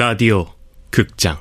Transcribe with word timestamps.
라디오 0.00 0.46
극장. 0.90 1.36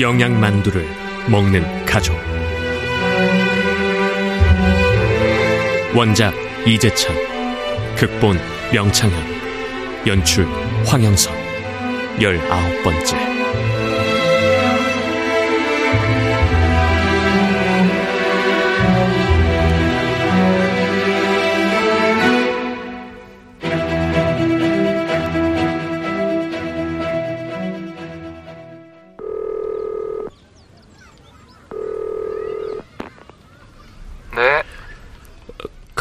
영양만두를 0.00 0.84
먹는 1.30 1.84
가족 1.84 2.35
원작 5.96 6.34
이재찬 6.66 7.16
극본 7.96 8.38
명창현 8.70 10.06
연출 10.06 10.46
황영선. 10.84 11.34
열아홉 12.20 12.82
번째 12.84 13.35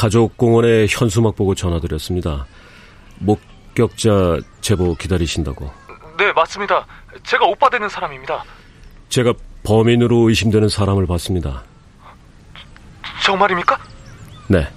가족공원에 0.09 0.85
현수막 0.87 1.35
보고 1.35 1.55
전화드렸습니다. 1.55 2.45
목격자 3.19 4.37
제보 4.61 4.93
기다리신다고. 4.95 5.71
네, 6.19 6.31
맞습니다. 6.33 6.85
제가 7.23 7.45
오빠 7.45 7.69
되는 7.71 7.89
사람입니다. 7.89 8.43
제가 9.09 9.33
범인으로 9.63 10.29
의심되는 10.29 10.69
사람을 10.69 11.07
봤습니다. 11.07 11.63
정말입니까? 13.23 13.79
네. 14.47 14.67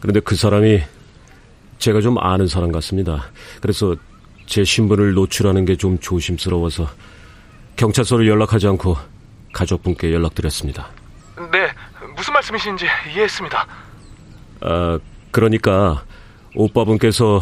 그런데 0.00 0.20
그 0.20 0.34
사람이 0.34 0.80
제가 1.78 2.00
좀 2.00 2.16
아는 2.18 2.46
사람 2.46 2.72
같습니다. 2.72 3.26
그래서 3.60 3.96
제 4.46 4.64
신분을 4.64 5.12
노출하는 5.12 5.66
게 5.66 5.76
좀 5.76 5.98
조심스러워서 5.98 6.88
경찰서로 7.76 8.26
연락하지 8.26 8.66
않고 8.68 8.96
가족분께 9.52 10.10
연락드렸습니다. 10.14 10.88
네, 11.52 11.70
무슨 12.16 12.32
말씀이신지 12.32 12.86
이해했습니다. 13.12 13.66
아, 14.66 14.98
그러니까 15.30 16.02
오빠분께서 16.54 17.40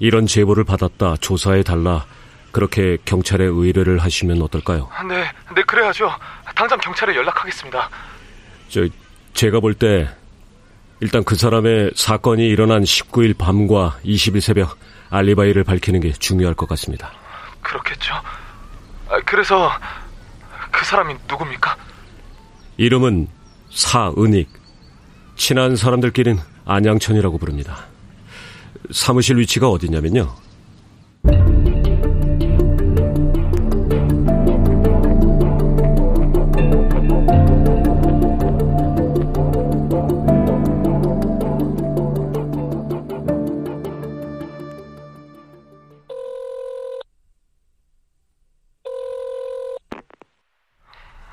이런 0.00 0.26
제보를 0.26 0.64
받았다, 0.64 1.16
조사해 1.20 1.62
달라. 1.62 2.04
그렇게 2.52 2.98
경찰에 3.04 3.44
의뢰를 3.44 3.98
하시면 3.98 4.40
어떨까요? 4.42 4.88
네, 5.08 5.24
네, 5.54 5.62
그래야죠. 5.62 6.08
당장 6.54 6.78
경찰에 6.78 7.14
연락하겠습니다. 7.16 7.88
저 8.68 8.86
제가 9.32 9.58
볼 9.60 9.74
때 9.74 10.08
일단 11.00 11.24
그 11.24 11.34
사람의 11.34 11.90
사건이 11.96 12.46
일어난 12.46 12.82
19일 12.82 13.36
밤과 13.36 13.98
20일 14.04 14.40
새벽 14.40 14.78
알리바이를 15.10 15.64
밝히는 15.64 15.98
게 16.00 16.12
중요할 16.12 16.54
것 16.54 16.68
같습니다. 16.68 17.10
그렇겠죠. 17.60 18.14
아, 19.08 19.20
그래서 19.26 19.70
그 20.70 20.84
사람이 20.84 21.14
누굽니까? 21.28 21.76
이름은 22.76 23.28
사은익. 23.70 24.48
친한 25.36 25.74
사람들끼린 25.74 26.38
안양천이라고 26.64 27.38
부릅니다. 27.38 27.86
사무실 28.90 29.38
위치가 29.38 29.68
어디냐면요. 29.68 30.34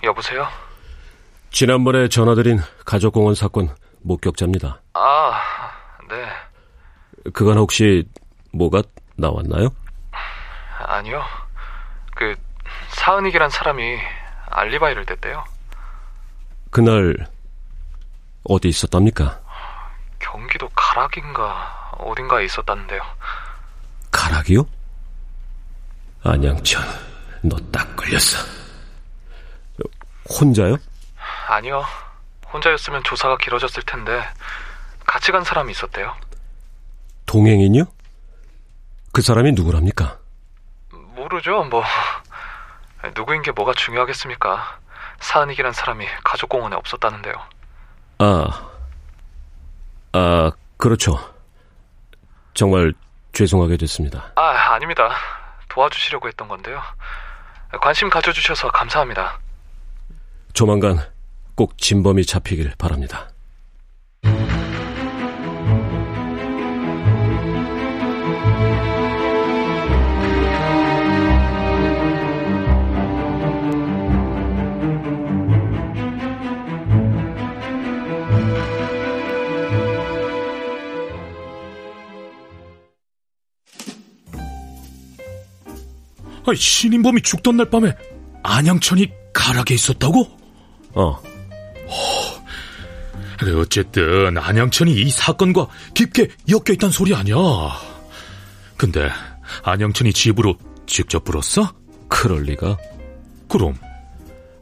여보세요? 0.03 0.45
지난번에 1.51 2.07
전화드린 2.09 2.59
가족공원 2.85 3.35
사건 3.35 3.69
목격자입니다. 4.01 4.81
아, 4.93 5.41
네. 6.09 6.27
그건 7.33 7.57
혹시 7.57 8.07
뭐가 8.51 8.81
나왔나요? 9.15 9.69
아니요. 10.79 11.23
그 12.15 12.35
사은익이란 12.89 13.49
사람이 13.49 13.99
알리바이를 14.49 15.05
댔대요. 15.05 15.43
그날 16.71 17.15
어디 18.43 18.69
있었답니까? 18.69 19.39
경기도 20.19 20.69
가락인가 20.69 21.91
어딘가에 21.97 22.45
있었다는데요. 22.45 23.01
가락이요? 24.11 24.65
안양천, 26.23 26.81
너 27.43 27.57
딱 27.71 27.95
걸렸어. 27.95 28.37
혼자요? 30.29 30.77
아니요. 31.47 31.83
혼자였으면 32.53 33.03
조사가 33.03 33.37
길어졌을 33.37 33.83
텐데 33.83 34.21
같이 35.05 35.31
간 35.31 35.43
사람이 35.43 35.71
있었대요. 35.71 36.15
동행인요? 37.25 37.85
그 39.13 39.21
사람이 39.21 39.53
누구랍니까? 39.53 40.17
모르죠. 41.15 41.63
뭐 41.65 41.83
누구인 43.15 43.41
게 43.41 43.51
뭐가 43.51 43.73
중요하겠습니까? 43.73 44.79
사은익이란 45.19 45.73
사람이 45.73 46.05
가족 46.23 46.49
공원에 46.49 46.75
없었다는데요. 46.75 47.33
아, 48.19 48.71
아, 50.13 50.51
그렇죠. 50.77 51.17
정말 52.53 52.93
죄송하게 53.33 53.77
됐습니다. 53.77 54.31
아, 54.35 54.73
아닙니다. 54.73 55.09
도와주시려고 55.69 56.27
했던 56.27 56.47
건데요. 56.47 56.81
관심 57.81 58.09
가져주셔서 58.09 58.69
감사합니다. 58.71 59.39
조만간 60.53 60.99
꼭 61.55 61.77
진범이 61.77 62.25
잡히길 62.25 62.73
바랍니다. 62.77 63.31
신인범이 86.55 87.21
죽던 87.21 87.57
날 87.57 87.69
밤에 87.69 87.93
안양천이 88.43 89.09
가락에 89.33 89.73
있었다고? 89.73 90.27
어, 90.93 91.30
그래, 93.39 93.53
어쨌든 93.53 94.37
안양천이 94.37 94.93
이 94.93 95.09
사건과 95.09 95.67
깊게 95.93 96.29
엮여 96.49 96.73
있단 96.73 96.91
소리 96.91 97.15
아니야. 97.15 97.35
근데 98.77 99.09
안양천이 99.63 100.13
집으로 100.13 100.55
직접 100.85 101.23
불었어? 101.23 101.73
그럴 102.07 102.43
리가. 102.43 102.77
그럼 103.47 103.75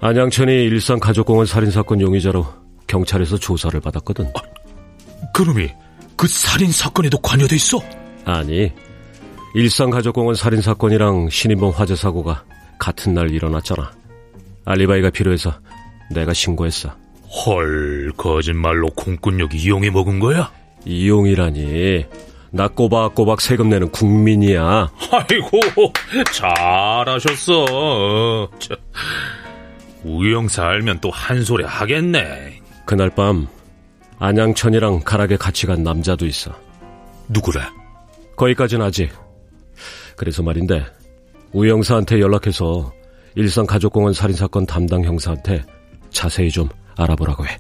안양천이 0.02 0.52
일산 0.52 1.00
가족공원 1.00 1.46
살인 1.46 1.72
사건 1.72 2.00
용의자로 2.00 2.48
경찰에서 2.88 3.38
조사를 3.38 3.78
받았거든. 3.82 4.32
그놈이 5.34 5.70
그 6.16 6.28
살인 6.28 6.72
사건에도 6.72 7.18
관여돼 7.20 7.56
있어? 7.58 7.80
아니, 8.26 8.72
일산 9.56 9.90
가족공원 9.90 10.36
살인 10.36 10.62
사건이랑 10.62 11.30
신인범 11.30 11.72
화재 11.72 11.96
사고가 11.96 12.44
같은 12.78 13.14
날 13.14 13.32
일어났잖아. 13.32 13.92
알리바이가 14.66 15.10
필요해서 15.10 15.60
내가 16.12 16.34
신고했어. 16.34 16.96
헐, 17.30 18.12
거짓말로 18.18 18.88
콩꾼력 18.96 19.54
이용해 19.54 19.92
먹은 19.92 20.20
거야? 20.20 20.52
이용이라니. 20.86 22.06
나 22.52 22.68
꼬박꼬박 22.68 23.42
세금 23.42 23.70
내는 23.70 23.92
국민이야. 23.92 24.92
아이고, 25.12 25.60
잘하셨어. 26.34 28.50
저, 28.58 28.76
우영사 30.04 30.66
알면 30.66 31.00
또 31.02 31.10
한 31.12 31.44
소리 31.44 31.64
하겠네. 31.64 32.60
그날 32.86 33.12
밤 33.12 33.48
안양천이랑 34.18 35.02
가락에 35.02 35.38
같이 35.38 35.68
간 35.68 35.84
남자도 35.84 36.26
있어. 36.26 36.52
누구래? 37.28 37.62
거기까진 38.36 38.82
아직. 38.82 39.12
그래서 40.16 40.42
말인데 40.42 40.84
우영사한테 41.52 42.20
연락해서 42.20 42.92
일산 43.36 43.68
가족공원 43.68 44.14
살인사건 44.14 44.66
담당 44.66 45.04
형사한테 45.04 45.64
자세히 46.10 46.50
좀 46.50 46.68
알아보라고 47.04 47.46
해. 47.48 47.58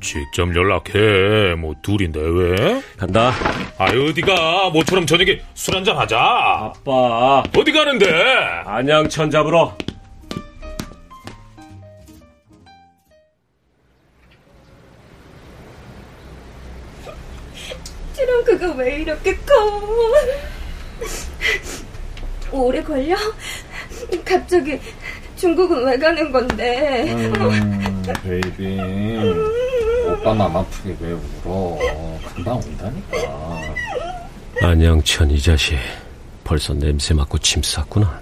직접 0.00 0.54
연락해. 0.54 1.54
뭐 1.56 1.74
둘인데 1.82 2.20
왜? 2.20 2.82
간다. 2.96 3.32
아 3.76 3.84
어디가? 3.86 4.70
모처럼 4.70 5.04
저녁에 5.06 5.40
술 5.54 5.76
한잔 5.76 5.96
하자. 5.98 6.18
아빠. 6.18 7.42
어디 7.56 7.72
가는데? 7.72 8.06
안양천 8.64 9.30
잡으러. 9.30 9.76
트렁크가 18.14 18.72
왜 18.74 19.00
이렇게 19.00 19.36
커? 19.36 19.80
오래 22.52 22.82
걸려? 22.82 23.16
갑자기 24.24 24.78
중국은 25.36 25.84
왜 25.86 25.96
가는 25.98 26.30
건데? 26.32 27.12
음, 27.12 27.89
baby. 28.22 28.78
오빠 30.08 30.34
맘 30.34 30.56
아프게 30.56 30.96
왜 31.00 31.12
울어? 31.12 31.78
금방 32.34 32.56
온다니까. 32.56 33.16
안양천 34.62 35.30
이 35.30 35.40
자식. 35.40 35.78
벌써 36.44 36.74
냄새 36.74 37.14
맡고 37.14 37.38
침 37.38 37.62
쌌구나. 37.62 38.20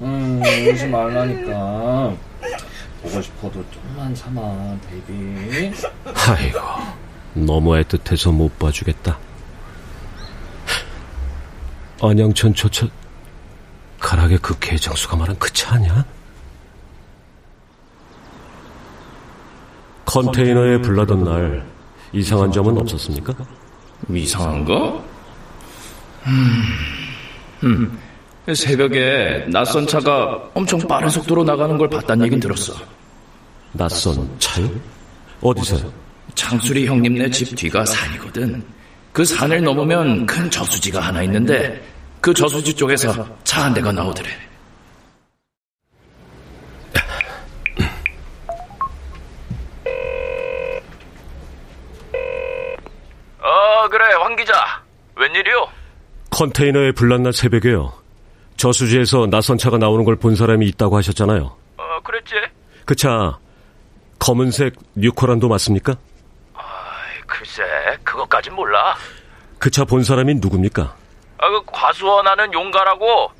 음, 0.00 0.42
울지 0.44 0.86
말라니까. 0.86 2.14
보고 3.02 3.20
싶어도 3.20 3.64
좀만 3.70 4.14
참아, 4.14 4.76
baby. 4.88 5.72
아이고, 6.14 6.58
너무 7.34 7.72
애틋해서 7.72 8.32
못 8.32 8.56
봐주겠다. 8.58 9.18
안양천 12.00 12.54
저차 12.54 12.86
가락의 14.00 14.38
그 14.38 14.58
개장수가 14.58 15.16
말한 15.16 15.38
그 15.38 15.50
차 15.52 15.74
아니야? 15.74 16.04
컨테이너에 20.12 20.78
불나던 20.82 21.24
날 21.24 21.64
이상한 22.12 22.52
점은 22.52 22.76
없었습니까? 22.78 23.32
이상한 24.10 24.64
거? 24.64 25.02
음, 26.26 26.62
음. 27.64 27.98
새벽에 28.54 29.46
낯선 29.48 29.86
차가 29.86 30.38
엄청 30.54 30.78
빠른 30.80 31.08
속도로 31.08 31.44
나가는 31.44 31.78
걸 31.78 31.88
봤다는 31.88 32.26
얘긴 32.26 32.40
들었어. 32.40 32.74
낯선 33.72 34.28
차요? 34.38 34.68
어디서요? 35.40 35.90
창수리 36.34 36.86
형님네 36.86 37.30
집 37.30 37.54
뒤가 37.56 37.84
산이거든. 37.84 38.62
그 39.12 39.24
산을 39.24 39.62
넘으면 39.62 40.26
큰 40.26 40.50
저수지가 40.50 41.00
하나 41.00 41.22
있는데 41.22 41.82
그 42.20 42.34
저수지 42.34 42.74
쪽에서 42.74 43.26
차 43.44 43.62
한 43.62 43.72
대가 43.72 43.92
나오더래. 43.92 44.28
어, 53.40 53.88
그래, 53.90 54.04
황 54.20 54.36
기자. 54.36 54.54
웬일이요? 55.32 55.68
컨테이너에 56.30 56.92
불난 56.92 57.22
날 57.22 57.32
새벽에요. 57.32 57.92
저수지에서 58.56 59.26
낯선 59.30 59.56
차가 59.58 59.78
나오는 59.78 60.04
걸 60.04 60.16
본 60.16 60.36
사람이 60.36 60.66
있다고 60.66 60.96
하셨잖아요. 60.98 61.56
어, 61.78 62.00
그랬지? 62.04 62.34
그 62.84 62.94
차 62.94 63.38
검은색 64.18 64.74
뉴코란도 64.94 65.48
맞습니까? 65.48 65.94
글쎄, 67.26 67.62
그것까진 68.04 68.54
몰라. 68.54 68.94
그 69.58 69.70
차 69.70 69.84
본 69.84 70.04
사람이 70.04 70.34
누굽니까? 70.34 70.94
아, 71.38 71.48
그 71.48 71.62
과수원하는 71.66 72.52
용가라고. 72.52 73.32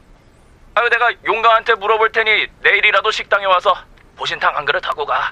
아유, 0.75 0.89
내가 0.89 1.12
용가한테 1.27 1.75
물어볼 1.75 2.11
테니 2.12 2.47
내일이라도 2.62 3.11
식당에 3.11 3.44
와서 3.44 3.75
보신탕 4.17 4.56
한 4.56 4.65
그릇 4.65 4.87
하고 4.87 5.05
가. 5.05 5.31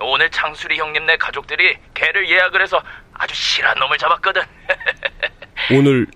오늘 0.00 0.28
창수리 0.30 0.78
형님네 0.78 1.16
가족들이 1.18 1.76
개를 1.94 2.28
예약을 2.28 2.60
해서 2.62 2.82
아주 3.14 3.34
실한 3.34 3.78
놈을 3.78 3.96
잡았거든. 3.98 4.42
오늘 5.70 6.06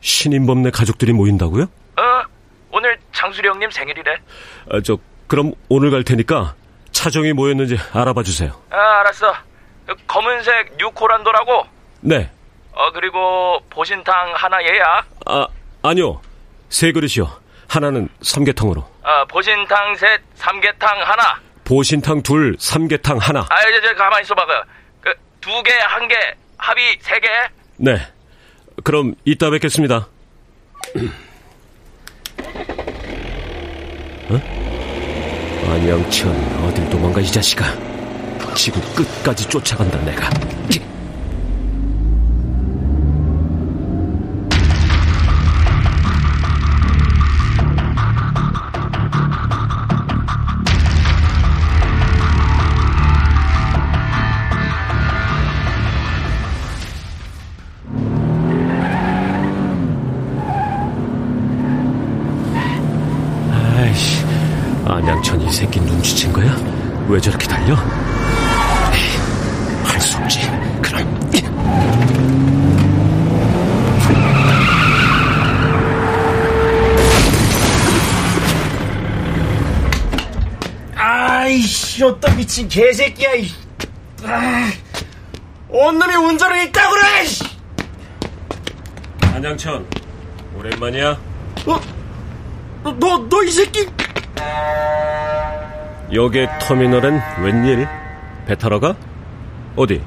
신인범네 0.00 0.70
가족들이 0.70 1.12
모인다고요? 1.12 1.64
어, 1.64 2.22
오늘 2.70 2.98
창수리 3.12 3.48
형님 3.48 3.70
생일이래. 3.70 4.16
아, 4.70 4.80
저 4.84 4.98
그럼 5.26 5.52
오늘 5.68 5.90
갈 5.90 6.04
테니까 6.04 6.54
차종이 6.92 7.32
뭐였는지 7.32 7.78
알아봐 7.92 8.22
주세요. 8.22 8.52
아, 8.70 9.00
알았어. 9.00 9.34
그 9.86 9.94
검은색 10.06 10.76
뉴코란도라고. 10.78 11.66
네. 12.00 12.30
어, 12.72 12.92
그리고 12.92 13.60
보신탕 13.70 14.32
하나 14.34 14.62
예약. 14.62 15.06
아 15.26 15.46
아니요. 15.82 16.20
세 16.68 16.92
그릇이요. 16.92 17.30
하나는 17.68 18.08
삼계탕으로. 18.22 18.84
아, 19.02 19.24
보신탕 19.26 19.94
셋, 19.96 20.20
삼계탕 20.34 21.02
하나. 21.02 21.40
보신탕 21.64 22.22
둘, 22.22 22.56
삼계탕 22.58 23.18
하나. 23.18 23.40
아, 23.50 23.68
이제, 23.68 23.94
가만히 23.94 24.22
있어봐. 24.22 24.46
그, 24.46 24.52
그, 25.00 25.14
두 25.40 25.62
개, 25.62 25.72
한 25.72 26.08
개, 26.08 26.14
합의 26.56 26.98
세 27.00 27.20
개. 27.20 27.28
네. 27.76 27.98
그럼 28.84 29.14
이따 29.24 29.50
뵙겠습니다. 29.50 30.08
어? 34.30 34.40
안양천 35.70 36.34
어딜 36.64 36.88
도망가 36.90 37.20
이 37.20 37.26
자식아. 37.26 37.64
지구 38.54 38.80
끝까지 38.94 39.48
쫓아간다 39.48 40.02
내가. 40.04 40.30
왜 67.08 67.20
저렇게 67.20 67.46
달려? 67.46 67.74
할 69.84 70.00
수 70.00 70.18
없지. 70.18 70.40
그럼. 70.82 71.18
아이씨, 80.96 82.02
어떤 82.04 82.36
미친 82.36 82.68
개새끼야, 82.68 83.34
이. 83.34 83.50
아, 84.24 84.70
온놈이 85.68 86.14
운전을 86.14 86.64
있다고 86.64 86.94
그래! 86.94 87.24
씨. 87.24 87.44
안양천, 89.22 89.86
오랜만이야. 90.56 91.10
어? 91.66 91.80
너, 92.82 92.92
너, 92.98 93.18
너 93.28 93.42
이 93.44 93.50
새끼! 93.50 93.86
여기 96.12 96.46
터미널엔 96.60 97.20
웬일? 97.42 97.86
배 98.46 98.56
타러 98.56 98.80
가? 98.80 98.96
어디? 99.76 100.02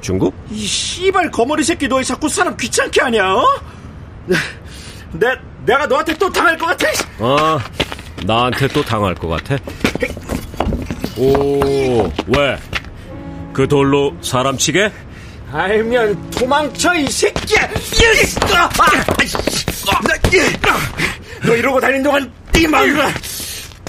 중국? 0.00 0.34
이 0.50 0.64
씨발 0.64 1.30
거머리 1.30 1.64
새끼 1.64 1.88
너 1.88 2.02
자꾸 2.02 2.28
사람 2.28 2.56
귀찮게 2.56 3.00
하냐, 3.00 3.34
어? 3.34 3.44
내, 5.12 5.26
내가 5.66 5.86
너한테 5.86 6.16
또 6.16 6.30
당할 6.30 6.56
것 6.56 6.66
같아! 6.66 6.86
아, 7.18 7.58
나한테 8.24 8.68
또 8.68 8.82
당할 8.84 9.14
것 9.14 9.28
같아? 9.28 9.56
오, 11.18 12.04
왜? 12.28 12.56
그 13.52 13.66
돌로 13.66 14.16
사람 14.22 14.56
치게? 14.56 14.90
알면 15.52 16.30
도망쳐, 16.30 16.94
이 16.94 17.06
새끼야! 17.08 17.64
이, 17.66 18.54
아, 18.54 18.64
아, 18.64 19.00
너 21.44 21.56
이러고 21.56 21.80
다닌 21.80 22.02
동안 22.02 22.30
네 22.52 22.66
마누라 22.68 23.08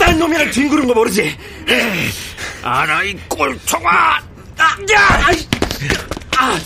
딴 0.02 0.18
놈이랑 0.18 0.50
뒹구른 0.50 0.88
거 0.88 0.96
모르지? 0.96 1.38
알아, 2.64 3.04
이 3.04 3.16
꼴통아! 3.30 3.90
아, 4.58 4.64
야! 4.92 5.26
아이, 5.28 5.48
아, 6.38 6.60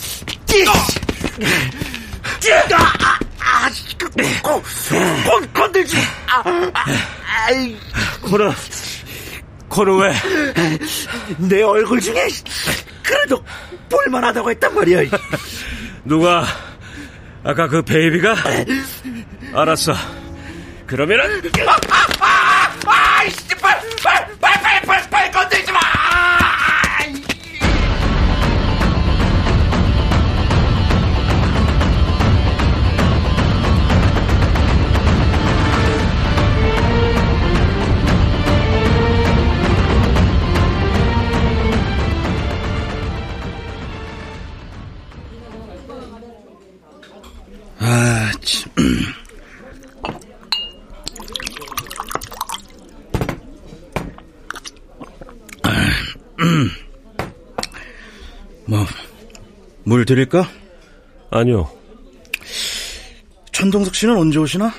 이, 0.54 0.64
아, 0.66 0.72
아, 2.78 3.18
아, 3.38 3.70
건, 4.42 4.62
건, 5.24 5.52
건들지! 5.52 5.98
아, 6.28 6.42
아, 6.72 6.84
아이, 7.46 7.76
코너, 8.22 8.54
코너 9.68 9.96
왜? 9.98 10.14
내 11.36 11.60
얼굴 11.60 12.00
중에 12.00 12.28
그래도 13.02 13.44
볼만하다고 13.90 14.50
했단 14.50 14.74
말이야. 14.74 15.00
누가? 16.04 16.46
아까 17.44 17.68
그 17.68 17.82
베이비가? 17.82 18.34
알았어. 19.52 19.92
그러면은 20.86 21.42
아 21.66 21.76
이씨, 23.66 24.02
빨, 24.02 24.02
빨, 24.02 24.26
빨, 24.40 24.60
빨, 24.60 24.82
빨, 24.82 25.10
빨 25.10 25.30
건들지 25.30 25.72
마! 25.72 26.05
물 59.86 60.04
드릴까? 60.04 60.48
아니요. 61.30 61.70
천동석 63.52 63.94
씨는 63.94 64.16
언제 64.16 64.38
오시나? 64.40 64.72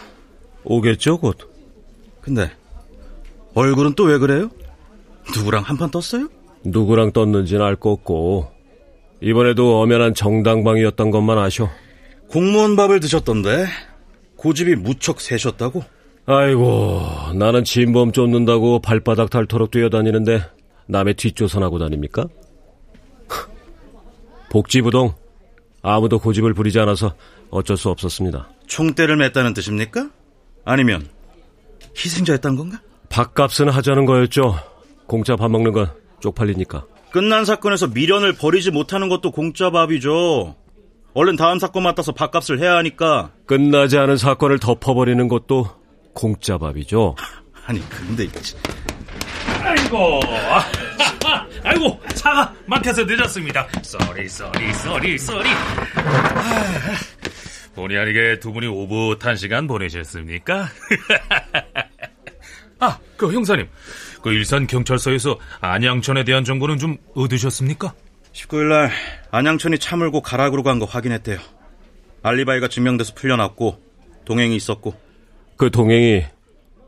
오겠죠, 0.66 1.18
곧. 1.20 1.38
근데, 2.22 2.52
얼굴은 3.56 3.94
또 3.94 4.04
왜 4.04 4.18
그래요? 4.18 4.50
누구랑 5.36 5.64
한판 5.64 5.92
떴어요? 5.92 6.28
누구랑 6.66 7.14
떴는지는 7.14 7.62
알 7.66 7.78
거 7.78 7.92
없고, 7.92 8.52
이번에도 9.22 9.80
엄연한 9.82 10.14
정당방이었던 10.14 11.10
것만 11.10 11.38
아셔. 11.38 11.70
공무원 12.30 12.76
밥을 12.76 13.00
드셨던데, 13.00 13.66
고집이 14.36 14.76
무척 14.76 15.22
세셨다고? 15.22 15.84
아이고, 16.26 17.02
나는 17.36 17.64
진범 17.64 18.12
쫓는다고 18.12 18.80
발바닥 18.82 19.30
닳도록 19.30 19.72
뛰어다니는데, 19.72 20.42
남의 20.88 21.14
뒷조선하고 21.14 21.80
다닙니까? 21.80 22.28
복지부동, 24.50 25.13
아무도 25.82 26.20
고집을 26.20 26.54
부리지 26.54 26.80
않아서 26.80 27.13
어쩔 27.50 27.77
수 27.77 27.89
없었습니다. 27.89 28.50
총대를 28.68 29.18
맸다는 29.18 29.56
뜻입니까? 29.56 30.10
아니면, 30.66 31.08
희생자였단 31.98 32.56
건가? 32.56 32.82
밥값은 33.10 33.70
하자는 33.70 34.06
거였죠. 34.06 34.60
공짜 35.08 35.36
밥 35.36 35.50
먹는 35.50 35.72
건 35.72 35.92
쪽팔리니까. 36.20 36.86
끝난 37.12 37.46
사건에서 37.46 37.88
미련을 37.88 38.34
버리지 38.34 38.72
못하는 38.72 39.08
것도 39.10 39.32
공짜 39.32 39.70
밥이죠. 39.72 40.56
얼른 41.13 41.36
다음 41.36 41.58
사건 41.58 41.84
맡아서 41.84 42.12
밥값을 42.12 42.60
해야 42.60 42.75
하니까. 42.75 43.32
끝나지 43.46 43.98
않은 43.98 44.18
사건을 44.18 44.60
덮어버리는 44.60 45.27
것도 45.27 45.70
공짜 46.13 46.58
밥이죠. 46.58 47.16
아니, 47.66 47.80
근데. 47.89 48.27
아이고, 49.63 50.20
아이고, 51.63 52.00
차가 52.15 52.53
막혀서 52.65 53.03
늦었습니다. 53.05 53.67
sorry, 53.82 54.27
sorry, 54.30 54.74
sorry, 54.74 55.18
sorry. 55.18 55.50
본의 57.75 57.98
아니게 58.00 58.39
두 58.39 58.51
분이 58.53 58.67
오붓한 58.67 59.36
시간 59.36 59.67
보내셨습니까? 59.67 60.67
아, 62.79 63.00
그 63.17 63.31
형사님, 63.34 63.67
그 64.22 64.31
일산 64.31 64.67
경찰서에서 64.67 65.39
안양천에 65.62 66.24
대한 66.24 66.43
정보는 66.43 66.77
좀 66.77 66.98
얻으셨습니까? 67.15 67.93
19일날 68.34 68.89
안양천이 69.31 69.79
차 69.79 69.96
몰고 69.96 70.22
가락으로 70.22 70.63
간 70.63 70.79
거 70.79 70.86
확인했대요. 70.86 71.39
알리바이가 72.24 72.67
증명돼서 72.67 73.13
풀려났고 73.15 73.81
동행이 74.25 74.55
있었고. 74.55 74.96
그 75.55 75.72
동행이 75.72 76.24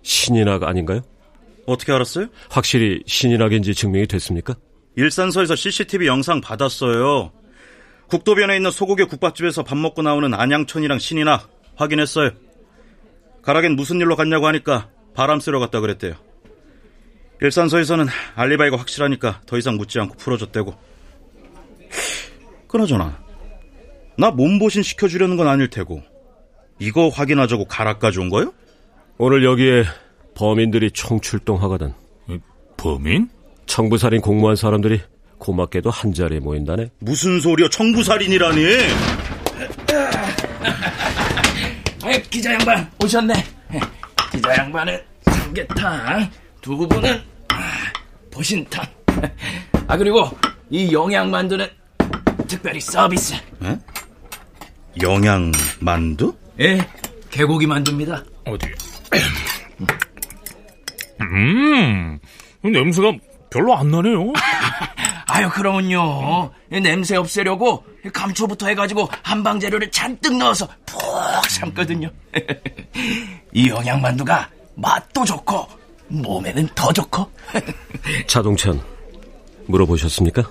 신인학 0.03 0.63
아닌가요? 0.63 1.01
어떻게 1.70 1.92
알았어요? 1.92 2.28
확실히 2.50 3.02
신인학인지 3.06 3.74
증명이 3.74 4.08
됐습니까? 4.08 4.56
일산서에서 4.96 5.56
CCTV 5.56 6.08
영상 6.08 6.42
받았어요. 6.42 7.32
국도변에 8.08 8.56
있는 8.56 8.72
소고기 8.72 9.04
국밥집에서 9.04 9.64
밥 9.64 9.78
먹고 9.78 10.02
나오는 10.02 10.34
안양천이랑 10.34 11.00
신인학 11.00 11.50
확인했어요. 11.76 12.32
가락엔 13.44 13.76
무슨 13.76 14.00
일로 14.00 14.16
갔냐고 14.16 14.48
하니까 14.48 14.90
바람 15.14 15.40
쐬러 15.40 15.60
갔다 15.60 15.80
그랬대요. 15.80 16.16
일산서에서는 17.42 18.08
알리바이가 18.36 18.78
확실하니까 18.78 19.42
더 19.46 19.58
이상 19.58 19.78
묻지 19.78 20.00
않고 20.00 20.16
풀어줬대고. 20.18 20.76
그나저나 22.68 23.24
나 24.18 24.32
몸보신 24.32 24.84
시켜주려는 24.84 25.38
건 25.38 25.48
아닐 25.48 25.70
테고 25.70 26.04
이거 26.80 27.10
확인하자고 27.10 27.66
가락까지 27.66 28.20
온 28.20 28.30
거요? 28.30 28.54
오늘 29.18 29.44
여기에 29.44 29.86
범인들이 30.39 30.91
총출동하거든. 30.91 31.93
범인? 32.77 33.29
청부살인 33.65 34.22
공모한 34.22 34.55
사람들이 34.55 35.01
고맙게도 35.38 35.89
한 35.89 36.13
자리에 36.13 36.39
모인다네. 36.39 36.91
무슨 37.00 37.41
소리야 37.41 37.67
청부살인이라니? 37.69 38.63
아, 42.03 42.12
기자 42.29 42.53
양반 42.53 42.89
오셨네. 43.03 43.34
기자 44.31 44.55
양반은 44.55 45.01
삼계탕, 45.25 46.31
두 46.62 46.88
분은 46.88 47.22
보신탕. 48.31 48.86
아 49.88 49.98
그리고 49.98 50.29
이 50.69 50.93
영양 50.93 51.29
만두는 51.29 51.67
특별히 52.48 52.79
서비스. 52.79 53.34
에? 53.34 53.77
영양 55.01 55.51
만두? 55.81 56.34
예, 56.62 56.79
개고기 57.29 57.67
만두입니다. 57.67 58.24
어디? 58.46 58.67
음, 61.22 62.20
냄새가 62.64 63.14
별로 63.50 63.76
안 63.76 63.90
나네요. 63.90 64.34
아유, 65.28 65.50
그러면요. 65.50 66.52
냄새 66.70 67.16
없애려고 67.16 67.84
감초부터 68.14 68.68
해가지고 68.68 69.08
한방 69.24 69.60
재료를 69.60 69.92
잔뜩 69.92 70.38
넣어서 70.38 70.68
푹 70.86 71.02
삶거든요. 71.50 72.10
이 73.54 73.70
영양만두가 73.70 74.50
맛도 74.76 75.26
좋고 75.26 75.68
몸에는 76.08 76.68
더 76.76 76.92
좋고. 76.92 77.30
차동찬 78.28 78.82
물어보셨습니까? 79.68 80.44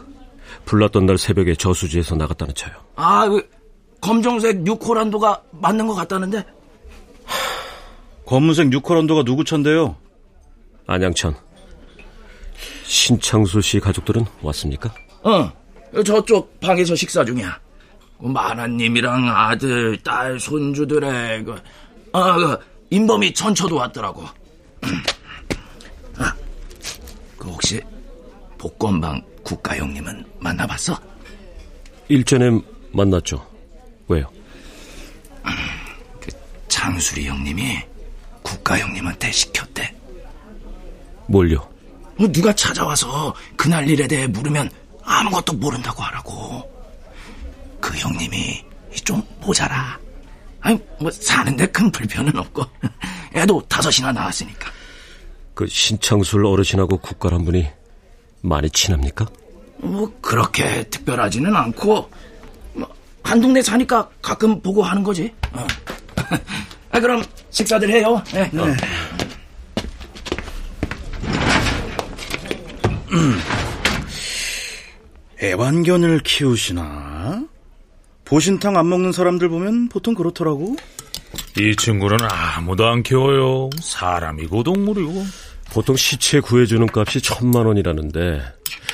불났던 0.64 1.06
날 1.06 1.18
새벽에 1.18 1.54
저수지에서 1.54 2.14
나갔다는 2.14 2.54
차요. 2.54 2.74
아, 2.94 3.28
그 3.28 3.48
검정색 4.00 4.62
뉴코란도가 4.62 5.42
맞는 5.52 5.86
것 5.86 5.94
같다는데. 5.94 6.44
검은색 8.26 8.68
뉴코란도가 8.68 9.24
누구 9.24 9.44
차인데요? 9.44 9.96
안양천. 10.88 11.36
신창수 12.84 13.60
씨 13.60 13.78
가족들은 13.78 14.24
왔습니까? 14.40 14.92
어, 15.22 15.52
저쪽 16.02 16.58
방에서 16.60 16.94
식사 16.96 17.24
중이야. 17.24 17.60
그 18.18 18.26
마나님이랑 18.26 19.28
아들, 19.28 19.98
딸, 20.02 20.40
손주들의 20.40 21.44
그, 21.44 21.62
아, 22.12 22.36
그 22.36 22.58
인범이 22.90 23.34
전처도 23.34 23.76
왔더라고. 23.76 24.24
아, 26.16 26.34
그 27.36 27.48
혹시 27.48 27.80
복권방 28.56 29.22
국가 29.42 29.76
형님은 29.76 30.24
만나봤어? 30.40 30.98
일전에 32.08 32.60
만났죠. 32.92 33.46
왜요? 34.08 34.26
그 36.18 36.30
장수리 36.66 37.26
형님이 37.28 37.78
국가 38.42 38.78
형님한테 38.78 39.30
시켰대. 39.30 39.87
뭘요? 41.28 41.68
어, 42.18 42.26
누가 42.32 42.52
찾아와서 42.52 43.34
그날 43.56 43.88
일에 43.88 44.08
대해 44.08 44.26
물으면 44.26 44.68
아무것도 45.04 45.54
모른다고 45.54 46.02
하라고. 46.02 46.68
그 47.80 47.96
형님이 47.96 48.64
좀 49.04 49.22
모자라. 49.40 49.98
아니, 50.60 50.78
뭐, 51.00 51.10
사는데 51.10 51.66
큰 51.66 51.90
불편은 51.92 52.36
없고. 52.36 52.64
애도 53.34 53.62
다섯이나 53.68 54.10
낳았으니까. 54.12 54.70
그 55.54 55.66
신창술 55.66 56.44
어르신하고 56.44 56.98
국가란 56.98 57.44
분이 57.44 57.68
많이 58.42 58.68
친합니까? 58.70 59.26
뭐, 59.78 60.12
그렇게 60.20 60.88
특별하지는 60.88 61.54
않고, 61.54 62.10
뭐, 62.74 62.88
한 63.22 63.40
동네 63.40 63.62
사니까 63.62 64.08
가끔 64.20 64.60
보고 64.60 64.82
하는 64.82 65.04
거지. 65.04 65.32
어. 65.52 65.64
아, 66.90 67.00
그럼 67.00 67.22
식사들 67.50 67.90
해요. 67.90 68.22
네. 68.32 68.50
네. 68.52 68.62
음. 68.62 68.76
애완견을 75.42 76.20
키우시나? 76.20 77.44
보신탕 78.24 78.76
안 78.76 78.88
먹는 78.88 79.12
사람들 79.12 79.48
보면 79.48 79.88
보통 79.88 80.14
그렇더라고. 80.14 80.76
이 81.58 81.74
친구는 81.76 82.18
아무도 82.30 82.86
안 82.86 83.02
키워요. 83.02 83.70
사람이고 83.80 84.62
동물이고. 84.62 85.24
보통 85.72 85.96
시체 85.96 86.40
구해주는 86.40 86.86
값이 86.94 87.20
천만 87.20 87.66
원이라는데 87.66 88.40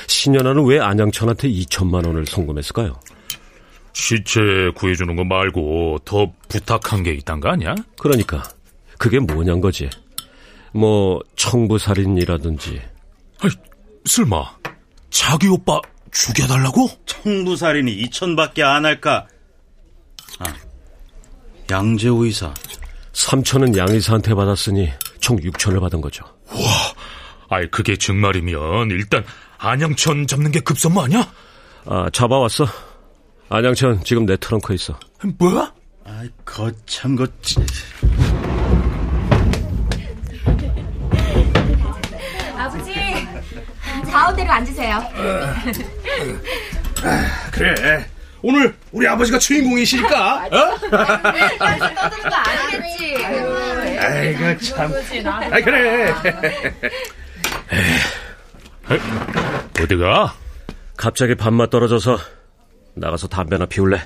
신현아는 0.06 0.64
왜 0.64 0.80
안양천한테 0.80 1.49
이천만 1.49 2.04
원을 2.04 2.26
송금했을까요? 2.26 2.99
시체 3.92 4.40
구해주는 4.75 5.14
거 5.14 5.25
말고 5.25 5.99
더 6.04 6.33
부탁한 6.49 7.04
게 7.04 7.12
있단 7.14 7.40
거 7.40 7.49
아니야? 7.49 7.75
그러니까 7.99 8.42
그게 8.99 9.21
뭐냔 9.21 9.61
거지. 9.61 9.88
뭐 10.73 11.21
청부살인이라든지. 11.37 12.83
아이, 13.40 13.50
설마 14.04 14.58
자기 15.11 15.49
오빠 15.49 15.80
죽여달라고? 16.12 16.88
청부살인이 17.06 18.08
2천밖에 18.08 18.62
안 18.62 18.84
할까? 18.84 19.26
아, 20.38 20.44
양재호 21.70 22.26
이사. 22.26 22.52
3천은 23.12 23.76
양 23.76 23.88
이사한테 23.94 24.34
받았으니 24.34 24.90
총 25.20 25.37
6천을 25.38 25.80
받은 25.80 26.00
거죠. 26.00 26.25
와, 26.50 26.58
아이 27.49 27.68
그게 27.70 27.96
정말이면 27.96 28.90
일단 28.90 29.25
안양천 29.58 30.26
잡는 30.26 30.50
게 30.50 30.61
급선무 30.61 31.00
아니야? 31.00 31.32
아, 31.87 32.11
잡아왔어. 32.12 32.66
안양천 33.49 34.04
지금 34.04 34.26
내 34.26 34.37
트렁크에 34.37 34.75
있어. 34.75 34.99
뭐야? 35.38 35.73
아, 36.04 36.25
거참 36.44 37.16
거치. 37.16 37.56
가운데로 44.14 44.50
앉으세요. 44.50 45.02
그래. 47.50 48.06
오늘 48.42 48.75
우리 48.92 49.09
아버지가 49.09 49.38
주인공이시니까. 49.38 50.44
어? 50.47 50.50
떠드는 50.78 50.90
거 50.90 52.37
아니겠지. 52.37 53.16
아이고 53.99 54.59
참. 54.59 54.92
아 55.26 55.61
그래. 55.61 56.14
어디가? 59.80 60.35
갑자기 60.97 61.35
밥맛 61.35 61.71
떨어져서 61.71 62.18
나가서 62.94 63.26
담배나 63.26 63.66
피울래? 63.66 64.00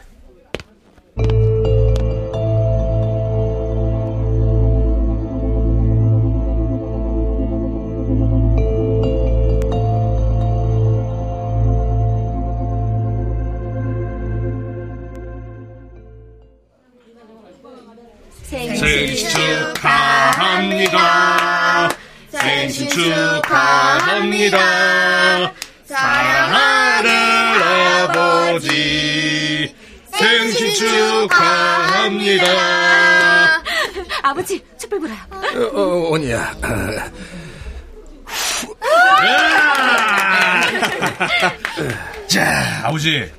생신 18.88 19.28
축하합니다. 19.74 20.98
생신 22.30 22.88
축하합니다. 22.88 24.58
사랑하는 25.84 27.10
아버지. 28.08 29.74
생신 30.18 30.72
축하합니다. 30.74 32.44
아버지, 34.22 34.64
촛불 34.78 35.00
불어요. 35.00 35.18
어, 35.74 36.14
언니야. 36.14 36.54
자, 42.26 42.80
아버지. 42.84 43.30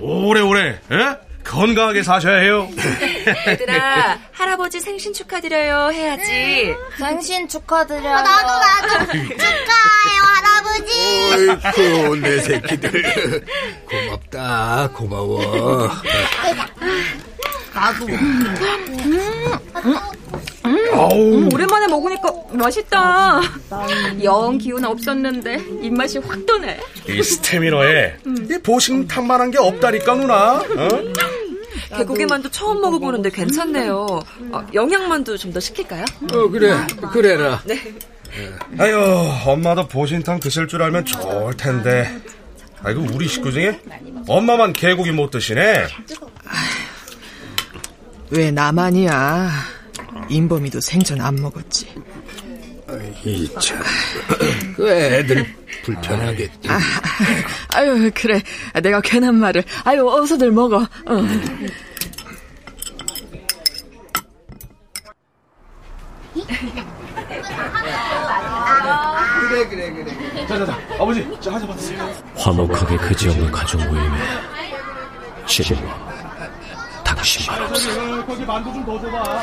오래오래, 0.00 0.80
에? 0.92 1.27
건강하게 1.48 2.02
사셔야 2.02 2.36
해요. 2.38 2.68
얘들아, 3.48 4.18
할아버지 4.32 4.80
생신 4.80 5.12
축하드려요 5.14 5.90
해야지. 5.92 6.74
생신 6.98 7.48
축하드려요. 7.48 8.14
아, 8.16 8.22
나도 8.22 8.48
나도 8.48 9.12
축하해요 9.12 10.22
할아버지. 10.34 11.58
아이고, 11.64 12.16
내 12.16 12.40
새끼들. 12.40 13.44
고맙다, 13.90 14.90
고마워. 14.94 15.90
나도. 17.74 18.06
아우. 20.92 21.34
음, 21.34 21.48
오랜만에 21.52 21.86
먹으니까 21.86 22.30
맛있다. 22.52 23.40
영 24.22 24.58
기운 24.58 24.84
없었는데 24.84 25.54
입맛이 25.82 26.18
확 26.18 26.44
도네. 26.44 26.78
이 27.08 27.22
스테미너에 27.22 28.16
이 28.26 28.58
보신탕만한 28.62 29.50
게 29.50 29.58
없다니까, 29.58 30.14
누나. 30.14 30.54
어? 30.56 30.88
개고기만두 31.96 32.50
처음 32.50 32.80
먹어보는데 32.80 33.30
괜찮네요. 33.30 34.20
어, 34.52 34.66
영양만두 34.74 35.38
좀 35.38 35.52
더 35.52 35.60
시킬까요? 35.60 36.04
어, 36.32 36.48
그래. 36.48 36.74
그래라. 37.12 37.62
네. 37.64 37.80
아유, 38.78 38.96
엄마도 39.46 39.88
보신탕 39.88 40.40
드실 40.40 40.68
줄 40.68 40.82
알면 40.82 41.06
좋을 41.06 41.56
텐데. 41.56 42.20
아이고, 42.82 43.06
우리 43.12 43.26
식구 43.26 43.50
중에 43.52 43.80
엄마만 44.26 44.72
개고기 44.74 45.10
못 45.12 45.30
드시네. 45.30 45.86
왜 48.30 48.50
나만이야? 48.50 49.50
인범이도 50.28 50.80
생전 50.80 51.20
안 51.22 51.36
먹었지. 51.36 51.88
이 53.24 53.48
참. 53.60 53.82
그 54.76 54.90
애들 54.90 55.46
불편하겠지. 55.88 56.68
아, 56.68 56.78
아유 57.74 58.10
그래 58.14 58.42
내가 58.82 59.00
괜한 59.00 59.36
말을. 59.36 59.64
아유 59.84 60.06
어서들 60.06 60.50
먹어. 60.52 60.78
어. 60.82 61.22
그래, 69.48 69.66
그래, 69.68 69.90
그래. 69.92 70.46
자, 70.46 70.58
자, 70.58 70.66
자. 70.66 70.78
아버지, 71.00 71.26
자, 71.40 71.52
하자 71.54 71.66
받으세요. 71.66 72.10
화목하게 72.36 72.96
그지없는 72.98 73.50
가족 73.50 73.80
모임에 73.86 74.18
신과 75.46 76.08
당신만 77.04 77.62
없어. 77.62 78.26
거기 78.26 78.44
만두 78.44 78.72
좀 78.72 78.84
더 78.84 79.00
줘봐. 79.00 79.18
라 79.18 79.42